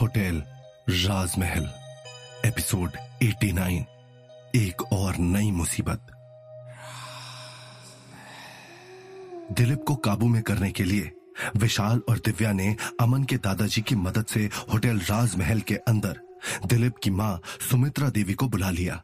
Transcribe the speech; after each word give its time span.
Hotel 0.00 0.42
राजमहल, 0.88 1.68
episode 2.46 2.96
89 3.22 3.84
एक 4.54 4.82
और 4.92 5.16
नई 5.16 5.50
मुसीबत। 5.50 6.06
दिलीप 9.52 9.84
को 9.86 9.96
काबू 9.96 10.28
में 10.28 10.42
करने 10.42 10.70
के 10.70 10.84
लिए 10.84 11.12
विशाल 11.56 12.02
और 12.08 12.18
दिव्या 12.18 12.52
ने 12.52 12.76
अमन 13.00 13.24
के 13.24 13.36
दादाजी 13.36 13.82
की 13.82 13.94
मदद 13.94 14.26
से 14.26 14.48
होटल 14.72 14.98
राजमहल 14.98 15.60
के 15.60 15.74
अंदर 15.74 16.20
दिलीप 16.66 16.94
की 17.02 17.10
माँ 17.10 17.40
सुमित्रा 17.70 18.08
देवी 18.08 18.34
को 18.34 18.48
बुला 18.48 18.70
लिया। 18.70 19.02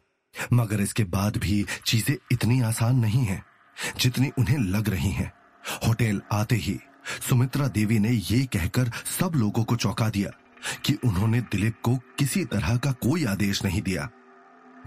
मगर 0.53 0.81
इसके 0.81 1.03
बाद 1.03 1.37
भी 1.37 1.65
चीज़ें 1.85 2.15
इतनी 2.31 2.61
आसान 2.61 2.99
नहीं 2.99 3.25
हैं 3.25 3.43
जितनी 3.99 4.31
उन्हें 4.39 4.57
लग 4.57 4.89
रही 4.89 5.11
हैं। 5.11 5.31
होटल 5.87 6.21
आते 6.31 6.55
ही 6.55 6.79
सुमित्रा 7.29 7.67
देवी 7.67 7.99
ने 7.99 8.11
ये 8.11 8.45
कहकर 8.45 8.91
सब 9.19 9.31
लोगों 9.35 9.63
को 9.63 9.75
चौंका 9.75 10.09
दिया। 10.09 10.29
कि 10.85 10.93
उन्होंने 11.05 11.41
दिलीप 11.41 11.75
को 11.83 11.95
किसी 12.19 12.45
तरह 12.45 12.77
का 12.77 12.91
कोई 12.91 13.25
आदेश 13.25 13.63
नहीं 13.65 13.81
दिया, 13.81 14.09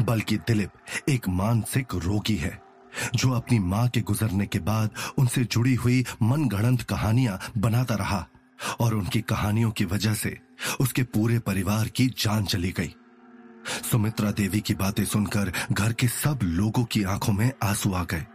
बल्कि 0.01 0.37
दिलीप 0.37 1.09
एक 1.09 1.29
मानसिक 1.29 1.95
रोगी 1.95 2.37
है, 2.37 2.61
जो 3.15 3.31
अपनी 3.31 3.59
माँ 3.59 3.89
के 3.89 4.01
गुजरने 4.01 4.47
के 4.47 4.59
बाद 4.59 4.91
उनसे 5.19 5.45
जुड़ी 5.45 5.75
हुई 5.75 6.05
मनगढ़ंत 6.23 6.83
कहानियाँ 6.83 7.39
बनाता 7.59 7.95
रहा 7.95 8.27
और 8.81 8.95
उनकी 8.95 9.21
कहानियों 9.21 9.71
की 9.71 9.85
वजह 9.85 10.15
से 10.15 10.39
उसके 10.81 11.03
पूरे 11.03 11.39
परिवार 11.39 11.89
की 11.89 12.07
जान 12.19 12.45
चली 12.45 12.73
गई। 12.73 12.95
सुमित्रा 13.91 14.31
देवी 14.31 14.61
की 14.61 14.75
बातें 14.75 15.05
सुनकर 15.05 15.53
घर 15.73 15.93
के 15.93 16.09
सब 16.09 16.39
लोगों 16.43 16.85
की 16.85 17.03
आँखों 17.05 17.33
में 17.33 17.51
आँसू 17.63 17.93
आ 17.93 18.05
गए। 18.05 18.27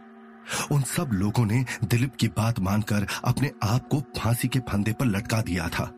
उन 0.72 0.82
सब 0.82 1.10
लोगों 1.12 1.44
ने 1.46 1.64
दिलीप 1.84 2.14
की 2.16 2.28
बात 2.28 2.60
मानकर 2.60 3.06
अपने 3.24 3.50
आप 3.62 3.88
को 3.88 4.00
फांसी 4.18 4.48
के 4.48 4.58
फंदे 4.58 4.92
पर 4.92 5.06
लटका 5.06 5.40
दिया 5.40 5.68
था। 5.68 5.92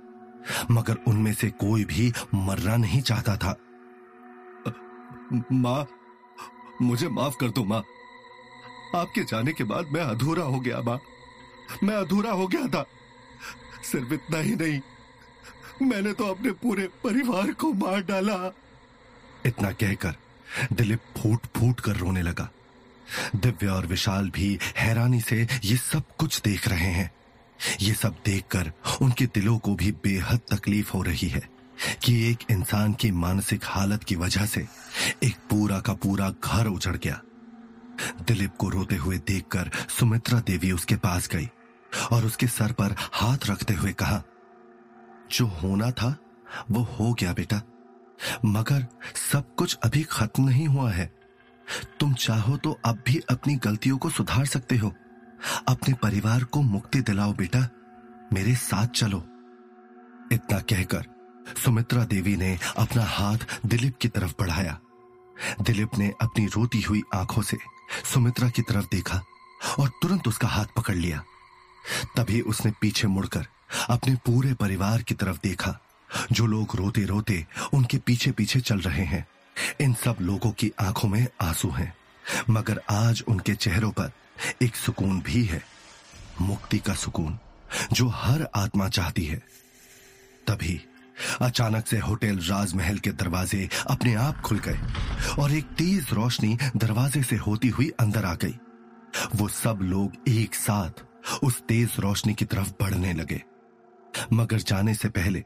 मगर 0.70 0.96
उनमें 1.08 1.32
से 1.34 1.50
कोई 1.50 1.84
भी 1.84 2.12
मरना 2.34 2.76
नहीं 2.76 3.02
चाहता 3.02 3.36
था। 3.36 3.56
माँ, 5.52 5.86
मुझे 6.82 7.08
माफ़ 7.08 7.36
कर 7.40 7.48
दो 7.48 7.64
माँ। 7.64 7.82
आपके 8.94 9.24
जाने 9.24 9.52
के 9.52 9.64
बाद 9.64 9.86
मैं 9.86 10.00
अधूरा 10.00 10.42
हो 10.42 10.60
गया 10.60 10.80
माँ। 10.80 10.98
मैं 11.84 11.94
अधूरा 11.94 12.32
हो 12.32 12.46
गया 12.46 12.66
था। 12.68 12.86
सिर्फ़ 13.92 14.12
इतना 14.12 14.38
ही 14.38 14.54
नहीं, 14.54 14.80
मैंने 15.86 16.12
तो 16.12 16.24
अपने 16.24 16.50
पूरे 16.52 16.88
परिवार 17.04 17.52
को 17.52 17.72
मार 17.72 18.02
डाला। 18.02 18.54
इतना 19.46 19.70
कहकर 19.72 20.14
दिलीप 20.72 21.00
फूट 21.18 21.46
फूट 21.56 21.80
कर 21.80 21.96
रोने 21.96 22.22
लगा। 22.22 22.48
दिव्या 23.36 23.72
और 23.72 23.86
विशाल 23.86 24.30
भी 24.30 24.58
हैरानी 24.76 25.20
से 25.20 25.48
ये 25.64 25.76
सब 25.76 26.02
कुछ 26.18 26.40
देख 26.40 26.68
रहे 26.68 26.90
हैं। 26.92 27.10
ये 27.80 27.94
सब 27.94 28.16
देखकर 28.24 28.72
उनके 29.02 29.26
दिलों 29.26 29.58
को 29.58 29.74
भी 29.74 29.92
बेहद 29.92 30.40
तकलीफ़ 30.50 30.92
हो 30.92 31.02
रही 31.02 31.28
है 31.28 31.48
कि 32.04 32.30
एक 32.30 32.38
इंसान 32.50 32.92
की 32.92 33.10
मानसिक 33.10 33.60
हालत 33.64 34.04
की 34.04 34.16
वजह 34.16 34.46
से 34.46 34.66
एक 35.22 35.36
पूरा 35.50 35.80
का 35.80 35.92
पूरा 35.92 36.30
घर 36.44 36.66
उजड़ 36.66 36.96
गया। 36.96 37.20
दिलीप 38.26 38.56
को 38.58 38.68
रोते 38.68 38.96
हुए 38.96 39.18
देखकर 39.18 39.70
सुमित्रा 39.98 40.40
देवी 40.40 40.72
उसके 40.72 40.96
पास 40.96 41.28
गई 41.28 41.48
और 42.12 42.24
उसके 42.24 42.46
सर 42.46 42.72
पर 42.72 42.94
हाथ 42.98 43.38
रखते 43.46 43.74
हुए 43.74 43.92
कहा, 43.92 44.22
जो 45.32 45.46
होना 45.46 45.90
था, 45.90 46.16
वो 46.70 46.82
हो 46.82 47.12
गया 47.14 47.32
बेटा। 47.32 47.62
मगर 48.44 48.86
सब 49.32 49.54
कुछ 49.54 49.78
अभी 49.84 50.02
खत्म 50.02 50.48
नहीं 50.48 50.66
हुआ 50.66 50.90
है। 50.90 51.06
तुम 52.00 52.14
चाहो 52.14 52.56
तो 52.56 52.78
अब 52.84 53.02
भी 53.06 53.20
अपनी 53.30 53.56
गलतियों 53.56 53.98
को 53.98 54.10
सुधार 54.10 54.46
सकते 54.46 54.76
हो। 54.76 54.94
अपने 55.68 55.94
परिवार 55.94 56.44
को 56.44 56.62
मुक्ति 56.62 57.00
दिलाओ 57.00 57.32
बेटा, 57.32 57.68
मेरे 58.32 58.54
साथ 58.54 58.86
चलो। 58.86 59.18
इतना 60.32 60.58
कहकर 60.58 61.06
सुमित्रा 61.64 62.04
देवी 62.04 62.36
ने 62.36 62.58
अपना 62.76 63.04
हाथ 63.04 63.38
दिलीप 63.66 63.96
की 63.96 64.08
तरफ़ 64.08 64.32
बढ़ाया। 64.40 64.78
दिलीप 65.60 65.90
ने 65.98 66.12
अपनी 66.22 66.46
रोती 66.46 66.80
हुई 66.80 67.02
आँखों 67.14 67.42
से 67.42 67.56
सुमित्रा 68.04 68.48
की 68.48 68.62
तरफ़ 68.62 68.86
देखा 68.92 69.22
और 69.78 69.88
तुरंत 70.02 70.28
उसका 70.28 70.48
हाथ 70.48 70.66
पकड़ 70.76 70.94
लिया। 70.94 71.22
तभी 72.16 72.40
उसने 72.40 72.72
पीछे 72.80 73.08
मुड़कर 73.08 73.46
अपने 73.90 74.14
पूरे 74.14 74.54
परिवार 74.54 75.02
की 75.02 75.14
तरफ़ 75.14 75.38
देखा, 75.42 75.78
जो 76.32 76.46
लोग 76.46 76.76
रोते 76.76 77.04
रोते 77.04 77.46
उनके 77.72 77.98
पीछे 77.98 78.30
पीछे 78.30 78.60
चल 78.60 78.80
रहे 78.80 79.04
हैं। 79.04 79.26
इन 79.80 79.94
सब 79.94 80.16
लोगों 80.20 80.50
की 80.50 80.70
आँखों 80.80 81.08
में 81.08 81.26
आँसू 81.40 81.70
हैं, 81.70 81.94
मगर 82.50 82.80
आज 82.90 83.22
उनके 83.28 83.54
चेहरों 83.54 83.90
पर 83.90 84.12
एक 84.62 84.76
सुकून 84.76 85.20
भी 85.20 85.44
है, 85.44 85.62
मुक्ति 86.40 86.78
का 86.78 86.94
सुकून, 86.94 87.38
जो 87.92 88.08
हर 88.08 88.48
आत्मा 88.54 88.88
चाहती 88.88 89.24
है। 89.24 89.42
तभी 90.46 90.80
अचानक 91.40 91.86
से 91.86 91.98
होटल 91.98 92.38
राजमहल 92.38 92.98
के 92.98 93.10
दरवाजे 93.10 93.68
अपने 93.90 94.14
आप 94.14 94.40
खुल 94.40 94.58
गए 94.58 94.78
और 95.42 95.52
एक 95.52 95.64
तेज 95.64 96.06
रोशनी 96.12 96.58
दरवाजे 96.76 97.22
से 97.22 97.36
होती 97.36 97.68
हुई 97.68 97.90
अंदर 98.00 98.24
आ 98.24 98.34
गई। 98.34 98.58
वो 99.36 99.48
सब 99.48 99.78
लोग 99.82 100.12
एक 100.28 100.54
साथ 100.54 100.90
उस 101.44 101.62
तेज 101.62 101.90
रोशनी 101.98 102.34
की 102.34 102.44
तरफ़ 102.44 102.70
बढ़ने 102.70 103.12
लगे। 103.12 103.42
मगर 104.32 104.58
जाने 104.58 104.94
से 104.94 105.08
पहले 105.08 105.44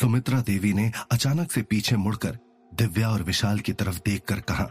सुमित्रा 0.00 0.40
देवी 0.40 0.72
ने 0.72 0.92
अचानक 1.10 1.52
से 1.52 1.62
पीछे 1.62 1.96
मुड़कर 1.96 2.38
दिव्या 2.74 3.10
और 3.10 3.22
विशाल 3.22 3.60
की 3.60 3.72
तरफ़ 3.72 3.98
देखकर 4.06 4.40
कहा 4.40 4.70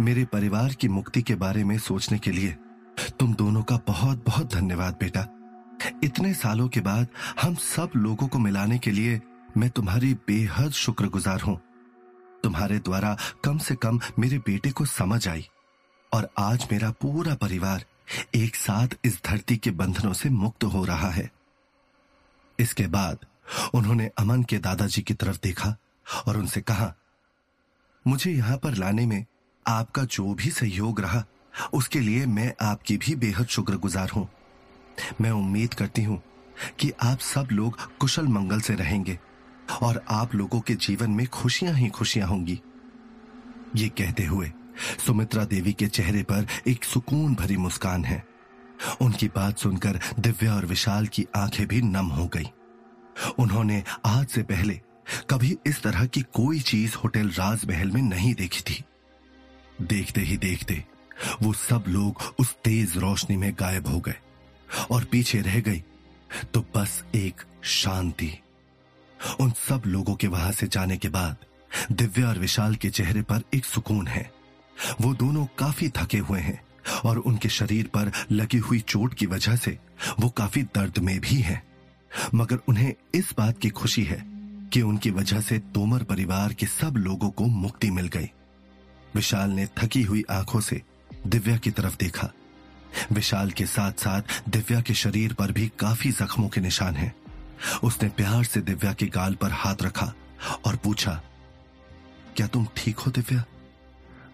मेरे 0.00 0.24
परिवार 0.24 0.72
की 0.72 0.88
मुक्ति 0.88 1.20
के 1.22 1.34
बारे 1.34 1.62
में 1.64 1.78
सोचने 1.78 2.18
के 2.18 2.30
लिए 2.30 2.56
तुम 3.18 3.34
दोनों 3.34 3.62
का 3.62 3.76
बहुत 3.86 4.24
बहुत 4.26 4.52
धन्यवाद 4.54 4.96
बेटा। 5.00 5.26
इतने 6.04 6.32
सालों 6.34 6.68
के 6.68 6.80
बाद 6.80 7.08
हम 7.40 7.54
सब 7.54 7.90
लोगों 7.96 8.28
को 8.28 8.38
मिलाने 8.38 8.78
के 8.78 8.90
लिए 8.90 9.20
मैं 9.56 9.68
तुम्हारी 9.70 10.12
बेहद 10.26 10.72
शुक्रगुजार 10.72 11.40
हूँ। 11.40 11.58
तुम्हारे 12.42 12.78
द्वारा 12.78 13.16
कम 13.44 13.58
से 13.58 13.74
कम 13.74 14.00
मेरे 14.18 14.38
बेटे 14.38 14.70
को 14.70 14.84
समझ 14.84 15.26
आई 15.28 15.46
और 16.12 16.28
आज 16.38 16.66
मेरा 16.72 16.90
पूरा 16.90 17.34
परिवार 17.34 17.84
एक 18.34 18.56
साथ 18.56 18.94
इस 19.04 19.20
धरती 19.24 19.56
के 19.56 19.70
बंधनों 19.72 20.12
से 20.12 20.28
मुक्त 20.30 20.64
हो 20.64 20.84
रहा 20.84 21.10
है। 21.10 21.30
इसके 22.58 22.86
बाद 22.86 23.26
उन्होंने 23.74 24.10
अमन 24.18 24.42
के 24.42 24.58
दादाजी 24.58 25.02
की 25.02 25.14
तरफ़ 25.14 25.38
देखा 25.42 25.76
और 26.26 26.36
उनसे 26.36 26.60
कहा, 26.60 26.94
मुझे 28.04 28.30
यहाँ 28.30 28.56
पर 28.56 28.74
लाने 28.74 29.06
में 29.06 29.24
आपका 29.68 30.04
जो 30.04 30.34
भी 30.34 30.50
सहयोग 30.50 31.00
रहा, 31.00 31.24
उसके 31.72 32.00
लिए 32.00 32.26
मैं 32.26 32.54
आपकी 32.60 32.96
भी 32.96 33.14
बेहद 33.14 33.46
शुक्रगुजार 33.46 34.10
हूँ। 34.10 34.28
मैं 35.20 35.30
उम्मीद 35.30 35.74
करती 35.74 36.02
हूँ 36.02 36.22
कि 36.78 36.92
आप 37.02 37.18
सब 37.18 37.48
लोग 37.52 37.78
कुशल 37.98 38.26
मंगल 38.26 38.60
से 38.60 38.74
रहेंगे 38.74 39.18
और 39.82 40.04
आप 40.10 40.34
लोगों 40.34 40.60
के 40.60 40.74
जीवन 40.74 41.10
में 41.10 41.26
खुशियाँ 41.26 41.74
ही 41.74 41.88
खुशियाँ 41.88 42.28
होंगी। 42.28 42.60
ये 43.76 43.88
कहते 43.88 44.24
हुए 44.24 44.52
सुमित्रा 45.06 45.44
देवी 45.44 45.72
के 45.72 45.86
चेहरे 45.86 46.22
पर 46.22 46.46
एक 46.68 46.84
सुकून 46.84 47.34
भरी 47.34 47.56
मुस्कान 47.56 48.04
है। 48.04 48.24
उनकी 49.00 49.28
बात 49.28 49.58
सुनकर 49.58 50.00
दिव्या 50.18 50.54
और 50.54 50.66
विशाल 50.66 51.06
की 51.06 51.26
आँखें 51.36 51.66
भी 51.66 51.82
नम 51.82 52.06
हो 52.06 52.26
गई। 52.26 52.50
उन्होंने 53.38 53.84
आज 54.06 54.26
से 54.26 54.42
पहले 54.42 54.80
कभी 55.30 55.56
इस 55.66 55.82
तरह 55.82 56.06
की 56.06 56.20
कोई 56.20 56.60
चीज़ 56.60 56.94
होटल 56.96 57.28
राजमहल 57.28 57.90
में 57.90 58.02
नहीं 58.02 58.34
देखी 58.34 58.60
थी। 58.60 58.84
देखते 59.82 60.20
ही 60.20 60.36
देखते 60.36 60.84
वो 61.42 61.52
सब 61.52 61.84
लोग 61.88 62.34
उस 62.38 62.54
तेज 62.54 62.96
रोशनी 62.96 63.36
में 63.36 63.52
गायब 63.60 63.86
हो 63.86 64.00
गए 64.00 64.14
और 64.90 65.04
पीछे 65.04 65.40
रह 65.40 65.60
गई। 65.60 65.82
तो 66.54 66.60
बस 66.76 67.04
एक 67.14 67.42
शांति। 67.62 68.32
उन 69.40 69.50
सब 69.50 69.82
लोगों 69.86 70.14
के 70.14 70.26
वहाँ 70.26 70.52
से 70.52 70.66
जाने 70.66 70.96
के 70.96 71.08
बाद 71.08 71.36
दिव्या 71.92 72.28
और 72.28 72.38
विशाल 72.38 72.74
के 72.74 72.90
चेहरे 72.90 73.22
पर 73.22 73.42
एक 73.54 73.64
सुकून 73.64 74.06
है। 74.06 74.30
वो 75.00 75.14
दोनों 75.14 75.46
काफ़ी 75.58 75.88
थके 75.88 76.18
हुए 76.18 76.40
हैं 76.40 76.60
और 77.04 77.18
उनके 77.18 77.48
शरीर 77.48 77.86
पर 77.86 78.12
लगी 78.32 78.58
हुई 78.58 78.80
चोट 78.80 79.14
की 79.14 79.26
वजह 79.26 79.56
से 79.56 79.78
वो 80.20 80.28
काफ़ी 80.28 80.62
दर्द 80.62 80.98
में 80.98 81.20
भी 81.20 81.40
हैं। 81.40 81.62
मगर 82.34 82.58
उन्हें 82.68 82.94
इस 83.14 83.34
बात 83.38 83.58
की 83.58 83.70
खुशी 83.70 84.04
है 84.04 84.24
कि 84.72 84.82
उनकी 84.82 85.10
वजह 85.10 85.40
से 85.40 85.58
तोमर 85.58 86.02
परिवार 86.02 86.52
के 86.52 86.66
सब 86.66 86.96
लोगों 86.96 87.30
को 87.30 87.44
मुक्ति 87.44 87.90
मिल 87.90 88.08
गई। 88.08 88.30
विशाल 89.18 89.50
ने 89.50 89.66
थकी 89.78 90.02
हुई 90.02 90.24
आँखों 90.30 90.60
से 90.60 90.80
दिव्या 91.26 91.56
की 91.56 91.70
तरफ़ 91.70 91.96
देखा। 91.96 92.30
विशाल 93.12 93.50
के 93.50 93.66
साथ 93.66 93.92
साथ 93.92 94.22
दिव्या 94.48 94.80
के 94.80 94.94
शरीर 94.94 95.32
पर 95.32 95.52
भी 95.52 95.66
काफ़ी 95.78 96.10
जख्मों 96.12 96.48
के 96.48 96.60
निशान 96.60 96.94
हैं। 96.94 97.14
उसने 97.84 98.08
प्यार 98.08 98.44
से 98.44 98.60
दिव्या 98.60 98.92
के 98.92 99.06
गाल 99.06 99.34
पर 99.34 99.52
हाथ 99.52 99.82
रखा 99.82 100.12
और 100.66 100.76
पूछा, 100.76 101.20
क्या 102.36 102.46
तुम 102.46 102.66
ठीक 102.76 102.98
हो 102.98 103.10
दिव्या? 103.10 103.44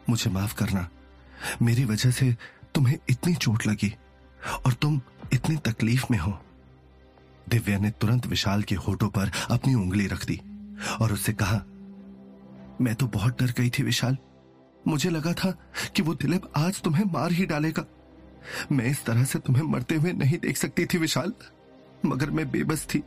मुझे 0.09 0.31
माफ़ 0.31 0.55
करना। 0.55 0.89
मेरी 1.63 1.85
वजह 1.85 2.11
से 2.11 2.37
तुम्हें 2.75 2.99
इतनी 3.09 3.35
चोट 3.35 3.67
लगी 3.67 3.93
और 4.67 4.73
तुम 4.73 5.01
इतनी 5.33 5.57
तकलीफ़ 5.65 6.05
में 6.11 6.19
हो। 6.19 6.39
दिव्या 7.49 7.79
ने 7.79 7.91
तुरंत 7.91 8.27
विशाल 8.27 8.63
के 8.63 8.75
होठों 8.77 9.09
पर 9.09 9.33
अपनी 9.51 9.75
उंगली 9.75 10.07
रख 10.07 10.27
दी 10.27 10.41
और 11.01 11.13
उससे 11.13 11.33
कहा, 11.33 11.63
मैं 12.81 12.95
तो 12.95 13.07
बहुत 13.09 13.43
डर 13.43 13.53
गई 13.53 13.71
थी 13.71 13.83
विशाल। 13.83 14.17
मुझे 14.89 15.11
लगा 15.11 15.33
था 15.33 15.51
कि 15.97 16.03
वो 16.03 16.15
दिलीप 16.15 16.43
आज 16.57 16.81
तुम्हें 16.81 17.05
मार 17.05 17.33
ही 17.33 17.47
डालेगा। 17.47 17.85
मैं 18.73 18.87
इस 18.87 19.05
तरह 19.05 19.25
से 19.25 19.39
तुम्हें 19.39 19.63
मरते 19.63 19.95
हुए 19.95 20.13
नहीं 20.13 20.39
देख 20.39 20.57
सकती 20.57 20.87
थी 20.87 20.99
विशाल, 20.99 21.33
मगर 22.07 22.31
मैं 22.31 22.51
बेबस 22.51 22.87
थी। 22.87 23.03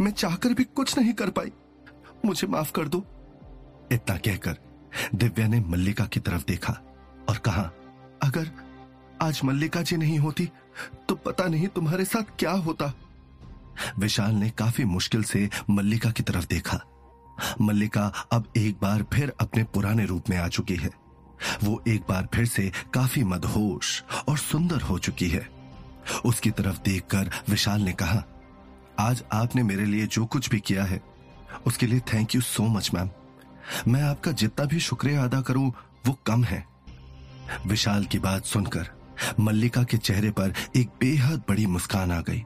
मैं 0.00 0.10
चाहकर 0.10 0.54
भी 0.54 0.64
कुछ 0.66 0.98
नहीं 0.98 1.12
कर 1.12 1.30
पाई। 1.30 1.52
मुझे 2.24 2.46
माफ़ 2.46 2.72
कर 2.72 2.88
दो। 2.88 3.04
इतना 3.92 4.16
कहकर 4.16 4.56
दिव्या 5.14 5.46
ने 5.48 5.60
मल्लिका 5.60 6.04
की 6.04 6.20
तरफ़ 6.20 6.44
देखा 6.48 6.72
और 7.28 7.38
कहा, 7.38 7.70
अगर 8.22 8.50
आज 9.22 9.40
मल्लिका 9.44 9.82
जी 9.82 9.96
नहीं 9.96 10.18
होती 10.18 10.48
तो 11.08 11.14
पता 11.16 11.46
नहीं 11.46 11.68
तुम्हारे 11.68 12.04
साथ 12.04 12.36
क्या 12.38 12.50
होता। 12.58 12.92
विशाल 13.98 14.34
ने 14.34 14.50
काफ़ी 14.50 14.84
मुश्किल 14.84 15.22
से 15.22 15.48
मल्लिका 15.70 16.10
की 16.10 16.22
तरफ़ 16.22 16.46
देखा। 16.46 16.80
मल्लिका 17.60 18.06
अब 18.32 18.52
एक 18.56 18.78
बार 18.82 19.04
फिर 19.12 19.32
अपने 19.40 19.64
पुराने 19.64 20.04
रूप 20.06 20.30
में 20.30 20.36
आ 20.36 20.48
चुकी 20.48 20.76
है। 20.76 20.90
वो 21.64 21.82
एक 21.88 22.02
बार 22.08 22.28
फिर 22.34 22.46
से 22.46 22.70
काफ़ी 22.94 23.24
मदहोश 23.24 24.02
और 24.28 24.38
सुंदर 24.38 24.80
हो 24.80 24.98
चुकी 24.98 25.28
है। 25.28 25.46
उसकी 26.24 26.50
तरफ़ 26.50 26.80
देखकर 26.84 27.30
विशाल 27.48 27.80
ने 27.80 27.92
कहा, 27.92 28.22
आज 28.98 29.22
आपने 29.32 29.62
मेरे 29.62 29.84
लिए 29.84 30.06
जो 30.06 30.24
कुछ 30.26 30.48
भी 30.50 30.60
किया 30.60 30.84
है, 30.84 31.00
उसके 31.66 31.86
लिए 31.86 32.00
thank 32.12 32.34
you 32.34 32.40
so 32.40 32.62
much 32.68 32.90
ma'am 32.94 33.10
मैं 33.88 34.02
आपका 34.02 34.32
जितना 34.32 34.64
भी 34.64 34.80
शुक्रिया 34.80 35.24
अदा 35.24 35.40
करूँ, 35.40 35.70
वो 36.06 36.18
कम 36.26 36.44
है। 36.44 36.64
विशाल 37.66 38.04
की 38.04 38.18
बात 38.18 38.44
सुनकर 38.44 38.90
मल्लिका 39.40 39.82
के 39.82 39.96
चेहरे 39.98 40.30
पर 40.30 40.54
एक 40.76 40.88
बेहद 41.00 41.42
बड़ी 41.48 41.66
मुस्कान 41.66 42.12
आ 42.12 42.20
गई 42.20 42.44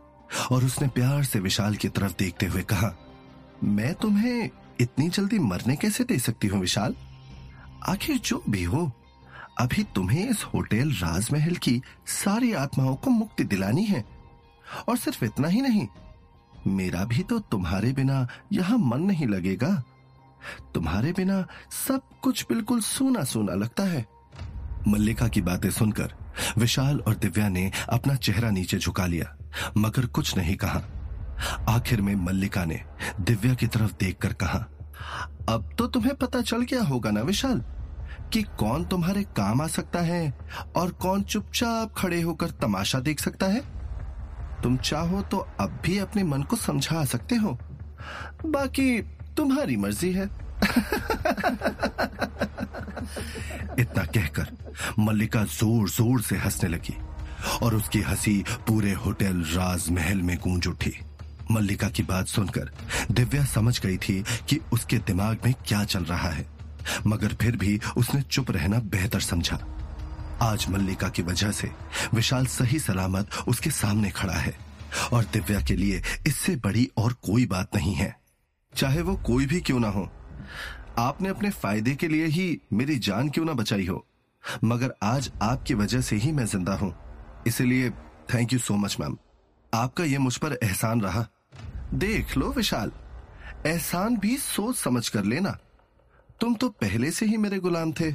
और 0.50 0.64
उसने 0.64 0.88
प्यार 0.88 1.24
से 1.24 1.40
विशाल 1.40 1.76
की 1.76 1.88
तरफ़ 1.88 2.12
देखते 2.18 2.46
हुए 2.46 2.62
कहा, 2.62 2.94
मैं 3.64 3.94
तुम्हें 3.94 4.50
इतनी 4.80 5.08
जल्दी 5.08 5.38
मरने 5.38 5.76
कैसे 5.76 6.04
दे 6.04 6.18
सकती 6.18 6.48
हूँ, 6.48 6.60
विशाल? 6.60 6.94
आखिर 7.86 8.18
जो 8.18 8.42
भी 8.50 8.62
हो, 8.64 8.90
अभी 9.60 9.82
तुम्हें 9.94 10.28
इस 10.30 10.44
होटल 10.44 10.90
राजमहल 10.90 11.56
की 11.56 11.80
सारी 12.06 12.52
आत्माओं 12.52 12.94
को 12.96 13.10
मुक्ति 13.10 13.44
दिलानी 13.44 13.84
है। 13.84 14.04
और 14.88 14.96
सिर्फ़ 14.96 15.24
इतना 15.24 15.48
ही 15.48 15.60
नहीं, 15.60 15.86
मेरा 16.66 17.04
भी 17.04 17.22
तो 17.22 17.38
तुम्हारे 17.38 17.92
बिना 17.92 18.26
यहाँ 18.52 18.78
मन 18.78 19.02
नहीं 19.02 19.26
लगेगा। 19.26 19.82
तुम्हारे 20.74 21.12
बिना 21.12 21.46
सब 21.86 22.02
कुछ 22.22 22.44
बिल्कुल 22.48 22.80
सोना 22.80 23.24
सोना 23.24 23.54
लगता 23.54 23.82
है। 23.82 24.04
मल्लिका 24.88 25.28
की 25.28 25.40
बातें 25.40 25.70
सुनकर 25.70 26.14
विशाल 26.58 27.00
और 27.00 27.14
दिव्या 27.14 27.48
ने 27.48 27.70
अपना 27.88 28.14
चेहरा 28.14 28.50
नीचे 28.50 28.78
झुका 28.78 29.06
लिया, 29.06 29.36
मगर 29.76 30.06
कुछ 30.06 30.36
नहीं 30.36 30.56
कहा। 30.56 30.82
आखिर 31.68 32.00
में 32.00 32.14
मल्लिका 32.14 32.64
ने 32.64 32.80
दिव्या 33.20 33.54
की 33.54 33.66
तरफ़ 33.66 33.92
देखकर 34.00 34.32
कहा, 34.32 34.58
अब 35.48 35.74
तो 35.78 35.86
तुम्हें 35.86 36.14
पता 36.14 36.40
चल 36.40 36.62
गया 36.62 36.82
होगा 36.82 37.10
ना 37.10 37.20
विशाल 37.20 37.64
कि 38.34 38.42
कौन 38.42 38.84
तुम्हारे 38.84 39.22
काम 39.22 39.60
आ 39.62 39.66
सकता 39.66 40.00
है 40.00 40.34
और 40.76 40.90
कौन 40.90 41.22
चुपचाप 41.22 41.94
खड़े 41.96 42.20
होकर 42.22 42.50
तमाशा 42.50 43.00
देख 43.00 43.20
सकता 43.20 43.46
है? 43.46 43.60
तुम 44.62 44.76
चाहो 44.76 45.22
तो 45.22 45.38
अब 45.60 45.80
भी 45.84 45.98
अपने 45.98 46.24
मन 46.24 46.42
को 46.42 46.56
समझा 46.56 47.04
सकते 47.04 47.34
हो। 47.34 47.58
बाकी 48.46 49.02
तुम्हारी 49.36 49.76
मर्ज़ी 49.76 50.12
है। 50.12 50.24
इतना 53.78 54.04
कहकर 54.04 54.46
मल्लिका 54.98 55.44
ज़ोर 55.44 55.88
ज़ोर 55.88 56.22
से 56.22 56.36
हंसने 56.36 56.68
लगी 56.70 56.96
और 57.62 57.74
उसकी 57.74 58.00
हँसी 58.00 58.44
पूरे 58.68 58.92
होटल 58.92 59.42
राजमहल 59.42 60.22
में 60.22 60.38
गूंज 60.38 60.66
उठी। 60.66 60.92
मल्लिका 61.50 61.88
की 61.88 62.02
बात 62.02 62.26
सुनकर 62.26 62.70
दिव्या 63.10 63.44
समझ 63.44 63.80
गई 63.80 63.96
थी 63.96 64.24
कि 64.48 64.60
उसके 64.72 64.98
दिमाग 64.98 65.38
में 65.44 65.54
क्या 65.66 65.84
चल 65.84 66.04
रहा 66.04 66.28
है। 66.28 66.53
मगर 67.06 67.34
फिर 67.34 67.56
भी 67.56 67.78
उसने 67.96 68.22
चुप 68.22 68.50
रहना 68.50 68.78
बेहतर 68.86 69.20
समझा। 69.20 69.58
आज 70.42 70.66
मल्लिका 70.70 71.08
की 71.08 71.22
वजह 71.22 71.50
से 71.50 71.70
विशाल 72.14 72.46
सही 72.46 72.78
सलामत 72.78 73.36
उसके 73.48 73.70
सामने 73.70 74.10
खड़ा 74.10 74.34
है 74.34 74.54
और 75.12 75.24
दिव्या 75.24 75.60
के 75.60 75.76
लिए 75.76 76.02
इससे 76.26 76.56
बड़ी 76.56 76.88
और 76.96 77.12
कोई 77.22 77.46
बात 77.46 77.76
नहीं 77.76 77.94
है। 77.94 78.14
चाहे 78.72 79.02
वो 79.02 79.14
कोई 79.16 79.46
भी 79.46 79.60
क्यों 79.60 79.80
ना 79.80 79.88
हो। 79.88 80.08
आपने 80.98 81.28
अपने 81.28 81.50
फ़ायदे 81.50 81.94
के 81.94 82.08
लिए 82.08 82.26
ही 82.26 82.60
मेरी 82.72 82.98
जान 82.98 83.28
क्यों 83.28 83.44
ना 83.44 83.52
बचाई 83.52 83.86
हो। 83.86 84.04
मगर 84.64 84.94
आज 85.02 85.30
आपकी 85.42 85.74
वजह 85.74 86.00
से 86.00 86.16
ही 86.16 86.32
मैं 86.32 86.44
ज़िंदा 86.46 86.74
हूँ। 86.74 86.94
इसलिए 87.46 87.90
thank 88.34 88.52
you 88.52 88.58
so 88.58 88.76
much 88.76 88.96
ma'am 89.00 89.16
आपका 89.72 90.04
यह 90.04 90.18
मुझ 90.18 90.36
पर 90.36 90.58
एहसान 90.62 91.00
रहा। 91.00 91.26
देख 91.94 92.36
लो 92.36 92.52
विशाल, 92.52 92.92
एहसान 93.66 94.16
भी 94.16 94.36
सोच 94.36 94.76
समझ 94.76 95.08
कर 95.08 95.24
लेना। 95.24 95.56
तुम 96.40 96.54
तो 96.54 96.68
पहले 96.70 97.10
से 97.10 97.26
ही 97.26 97.36
मेरे 97.36 97.58
गुलाम 97.58 97.92
थे। 97.92 98.10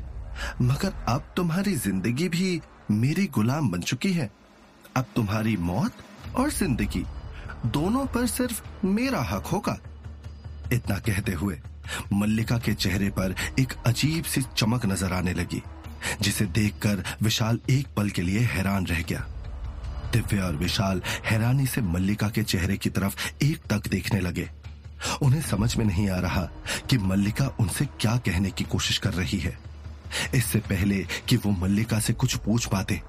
मगर 0.62 0.94
अब 1.10 1.33
तुम्हारी 1.36 1.75
ज़िंदगी 1.77 2.27
भी 2.30 2.60
मेरी 2.92 3.25
गुलाम 3.27 3.69
बन 3.71 3.81
चुकी 3.81 4.12
है। 4.13 4.30
अब 4.98 5.06
तुम्हारी 5.16 5.56
मौत 5.60 6.36
और 6.38 6.50
ज़िंदगी 6.51 7.04
दोनों 7.68 8.06
पर 8.06 8.25
सिर्फ़ 8.27 8.86
मेरा 8.86 9.21
हक 9.30 9.45
होगा। 9.45 9.77
इतना 10.74 10.98
कहते 11.00 11.33
हुए 11.33 11.57
मल्लिका 12.13 12.57
के 12.57 12.74
चेहरे 12.75 13.10
पर 13.12 13.36
एक 13.60 13.74
अजीब 13.88 14.24
सी 14.25 14.42
चमक 14.56 14.86
नज़र 14.86 15.13
आने 15.13 15.33
लगी, 15.33 15.62
जिसे 16.22 16.45
देखकर 16.48 17.04
विशाल 17.22 17.60
एक 17.69 17.88
पल 17.98 18.10
के 18.10 18.22
लिए 18.22 18.39
हैरान 18.48 18.86
रह 18.88 19.01
गया। 19.01 19.25
दिव्या 20.13 20.45
और 20.45 20.56
विशाल 20.56 21.01
हैरानी 21.25 21.65
से 21.68 21.81
मल्लिका 21.83 22.30
के 22.30 22.44
चेहरे 22.44 22.77
की 22.77 22.89
तरफ़ 22.89 23.44
एक 23.44 23.65
तक 23.69 23.88
देखने 23.88 24.19
लगे। 24.19 24.50
उन्हें 25.22 25.42
समझ 25.42 25.75
में 25.75 25.86
नहीं 25.86 26.10
आ 26.10 26.19
रहा 26.19 26.42
कि 26.90 26.98
मल्लिका 26.98 27.48
उनसे 27.60 27.86
क्या 27.86 28.16
कहने 28.18 28.51
की 28.51 28.63
कोशिश 28.63 28.98
कर 28.98 29.13
रही 29.13 29.40
है। 29.40 29.57
इससे 30.36 30.60
पहले 30.60 31.06
कि 31.28 31.36
वो 31.36 31.51
मल्लिका 31.51 32.00
से 32.00 32.13
कुछ 32.13 32.36
पूछ 32.36 32.66
पाते 32.66 33.01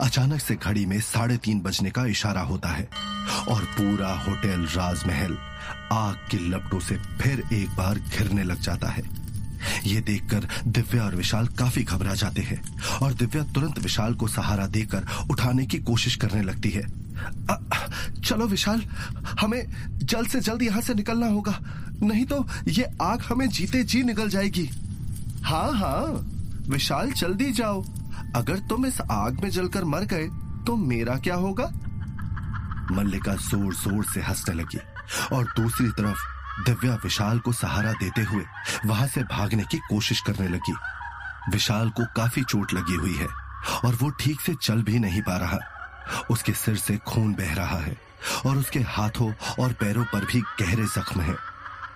अचानक 0.00 0.40
से 0.40 0.54
घड़ी 0.54 0.86
में 0.86 1.00
साढ़े 1.00 1.36
तीन 1.36 1.60
बजने 1.60 1.90
का 1.90 2.06
इशारा 2.06 2.40
होता 2.40 2.68
है 2.68 2.88
और 3.48 3.64
पूरा 3.78 4.12
होटल 4.14 4.66
राजमहल 4.76 5.38
आग 5.92 6.14
के 6.30 6.36
लपटों 6.36 6.80
से 6.80 6.96
फिर 6.96 7.42
एक 7.52 7.68
बार 7.68 7.98
घिरने 7.98 8.42
लग 8.42 8.60
जाता 8.60 8.88
है। 8.88 9.02
ये 9.84 10.00
देखकर 10.00 10.48
दिव्या 10.66 11.04
और 11.04 11.16
विशाल 11.16 11.46
काफ़ी 11.46 11.82
घबरा 11.82 12.14
जाते 12.14 12.42
हैं 12.42 12.62
और 13.02 13.12
दिव्या 13.12 13.42
तुरंत 13.44 13.78
विशाल 13.78 14.14
को 14.14 14.28
सहारा 14.28 14.66
देकर 14.66 15.06
उठाने 15.30 15.66
की 15.66 15.78
कोशिश 15.78 16.16
करने 16.16 16.42
लगती 16.42 16.70
है। 16.70 16.82
आ, 17.50 17.54
चलो 18.24 18.46
विशाल, 18.46 18.82
हमें 19.40 19.62
जल्द 20.02 20.28
से 20.28 20.40
जल्द 20.40 20.62
यहाँ 20.62 20.80
से 20.82 20.94
निकलना 20.94 21.26
होगा, 21.28 21.58
नहीं 22.02 22.24
तो 22.26 22.44
ये 22.68 22.84
आग 23.02 23.22
हमें 23.22 23.48
जीते 23.48 23.82
जी 23.84 24.02
निकल 24.02 24.28
जाएगी। 24.28 24.68
हाँ 25.44 25.72
हाँ 25.74 26.06
विशाल, 26.68 27.10
जल्दी 27.12 27.50
जाओ। 27.52 27.82
अगर 28.36 28.58
तुम 28.68 28.86
इस 28.86 29.00
आग 29.02 29.40
में 29.42 29.48
जलकर 29.50 29.84
मर 29.84 30.04
गए 30.06 30.26
तो 30.66 30.76
मेरा 30.78 31.16
क्या 31.18 31.34
होगा? 31.36 31.70
मल्लिका 32.92 33.34
ज़ोर 33.42 33.74
ज़ोर 33.74 34.04
से 34.04 34.20
हंसने 34.20 34.54
लगी 34.54 34.78
और 35.32 35.44
दूसरी 35.56 35.88
तरफ़ 35.90 36.18
दिव्या 36.66 36.94
विशाल 37.04 37.38
को 37.38 37.52
सहारा 37.52 37.92
देते 37.92 38.22
हुए 38.22 38.44
वहाँ 38.86 39.06
से 39.06 39.22
भागने 39.26 39.64
की 39.64 39.78
कोशिश 39.88 40.20
करने 40.20 40.48
लगी। 40.48 40.74
विशाल 41.50 41.90
को 41.90 42.04
काफ़ी 42.16 42.42
चोट 42.44 42.72
लगी 42.74 42.94
हुई 42.94 43.14
है 43.16 43.28
और 43.84 43.94
वो 43.94 44.08
ठीक 44.20 44.40
से 44.40 44.54
चल 44.62 44.82
भी 44.82 44.98
नहीं 44.98 45.22
पा 45.22 45.36
रहा। 45.36 45.58
उसके 46.30 46.52
सिर 46.54 46.76
से 46.76 46.96
खून 47.06 47.34
बह 47.34 47.54
रहा 47.54 47.78
है। 47.78 47.96
और 48.46 48.56
उसके 48.56 48.80
हाथों 48.80 49.32
और 49.60 49.72
पैरों 49.72 50.04
पर 50.04 50.24
भी 50.24 50.40
गहरे 50.60 50.84
जख्म 50.84 51.20
हैं। 51.20 51.36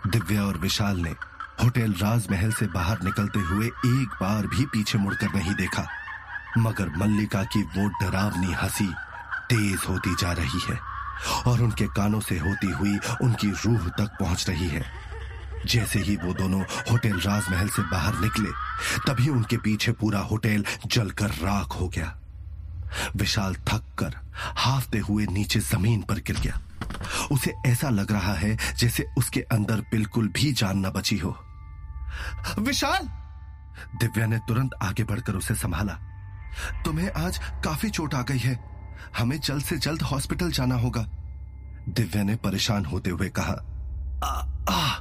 दिव्या 0.07 0.45
और 0.45 0.59
विशाल 0.59 0.97
ने 0.97 1.11
होटल 1.63 1.93
राजमहल 1.93 2.53
से 2.53 2.67
बाहर 2.67 3.03
निकलते 3.03 3.41
हुए 3.41 3.67
एक 3.67 4.17
बार 4.21 4.47
भी 4.47 4.65
पीछे 4.65 4.99
मुड़कर 4.99 5.35
नहीं 5.35 5.55
देखा। 5.55 5.87
मगर 6.59 6.89
मल्लिका 6.97 7.43
की 7.43 7.63
वो 7.63 7.89
डरावनी 7.89 8.53
हँसी 8.53 8.93
तेज 9.51 9.79
होती 9.89 10.15
जा 10.15 10.33
रही 10.33 10.61
है 10.69 10.79
और 11.47 11.63
उनके 11.63 11.87
कानों 11.87 12.21
से 12.21 12.39
होती 12.39 12.71
हुई 12.71 12.99
उनकी 13.23 13.51
रूह 13.51 13.89
तक 13.89 14.17
पहुँच 14.21 14.49
रही 14.49 14.69
है। 14.69 14.85
जैसे 15.67 15.99
ही 15.99 16.17
वो 16.17 16.33
दोनों 16.33 16.61
होटल 16.91 17.21
राजमहल 17.21 17.69
से 17.69 17.83
बाहर 17.83 18.19
निकले, 18.19 18.51
तभी 19.07 19.29
उनके 19.29 19.57
पीछे 19.57 19.93
पूरा 19.93 20.19
होटल 20.19 20.65
जलकर 20.87 21.29
राख 21.29 21.81
हो 21.81 21.89
गया। 21.89 22.17
विशाल 23.17 23.55
थक 23.55 23.83
कर 23.99 24.17
हाफते 24.37 24.99
हुए 24.99 25.27
नीचे 25.27 25.61
ज़मीन 25.61 26.03
पर 26.03 26.15
गिर 26.15 26.41
गया। 26.41 26.61
उसे 27.33 27.55
ऐसा 27.67 27.91
लग 27.91 28.13
रहा 28.13 28.35
है 28.35 28.59
जैसे 28.77 29.07
उसके 29.19 29.41
अंदर 29.41 29.81
बिल्कुल 29.81 30.29
भी 30.29 30.53
जान 30.53 30.87
न 30.87 30.91
बची 30.91 31.19
हो। 31.19 31.39
विशाल! 32.59 33.09
दिव्या 34.01 34.27
ने 34.27 34.39
तुरंत 34.39 34.71
आगे 34.83 35.05
बढ़कर 35.05 35.33
उसे 35.33 35.55
संभाला। 35.55 35.93
तुम्हें 36.85 37.13
आज 37.13 37.39
काफ़ी 37.65 37.91
चोट 37.91 38.15
आ 38.15 38.23
गई 38.23 38.39
है। 38.39 38.77
हमें 39.19 39.41
जल्द 39.41 39.65
से 39.65 39.77
जल्द 39.77 40.03
हॉस्पिटल 40.03 40.51
जाना 40.51 40.75
होगा। 40.75 41.03
दिव्या 41.89 42.23
ने 42.23 42.37
परेशान 42.37 42.85
होते 42.85 43.11
हुए 43.11 43.29
कहा 43.29 43.57
आ, 44.25 44.47
आ, 44.75 45.01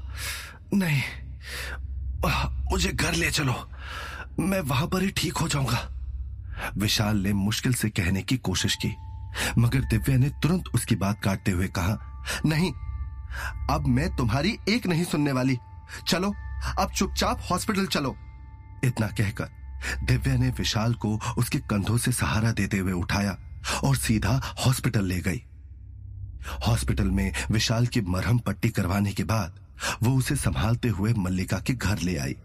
नहीं 0.74 1.04
आ, 2.32 2.50
मुझे 2.50 2.92
घर 2.92 3.14
ले 3.14 3.32
चलो। 3.32 3.72
मैं 4.40 4.60
वहाँ 4.60 4.88
पर 4.88 5.02
ही 5.02 5.12
ठीक 5.12 5.38
हो 5.38 5.48
जाऊँगा। 5.48 5.95
विशाल 6.78 7.18
ने 7.18 7.34
मुश्किल 7.34 7.74
से 7.74 7.90
कहने 7.90 8.22
की 8.22 8.38
कोशिश 8.38 8.76
की, 8.76 8.96
मगर 9.58 9.80
दिव्या 9.80 10.18
ने 10.18 10.30
तुरंत 10.30 10.64
उसकी 10.68 10.96
बात 10.96 11.22
काटते 11.24 11.52
हुए 11.52 11.68
कहा, 11.68 11.98
नहीं, 12.46 12.72
अब 13.70 13.86
मैं 13.88 14.16
तुम्हारी 14.16 14.58
एक 14.70 14.88
नहीं 14.88 15.04
सुनने 15.04 15.32
वाली। 15.32 15.58
चलो, 16.08 16.34
अब 16.80 16.92
चुपचाप 16.92 17.42
हॉस्पिटल 17.52 17.86
चलो। 17.86 18.16
इतना 18.84 19.08
कहकर 19.08 19.50
दिव्या 20.04 20.36
ने 20.36 20.50
विशाल 20.50 20.94
को 20.94 21.20
उसके 21.38 21.60
कंधों 21.60 21.98
से 21.98 22.12
सहारा 22.12 22.52
देते 22.52 22.78
हुए 22.78 22.92
उठाया 22.92 23.38
और 23.84 23.96
सीधा 23.96 24.42
हॉस्पिटल 24.66 25.06
ले 25.06 25.20
गई। 25.20 25.44
हॉस्पिटल 26.68 27.12
में 27.12 27.32
विशाल 27.52 27.88
की 27.88 28.02
मरहम 28.02 28.38
पट्टी 28.38 28.70
करवाने 28.70 29.12
के 29.12 29.24
बाद 29.24 29.60
वो 30.04 30.16
उसे 30.16 30.36
संभालते 30.36 30.88
हुए 30.88 31.14
मल्लिका 31.14 31.60
के 31.60 31.74
घर 31.74 32.00
ले 32.00 32.18
आई। 32.18 32.36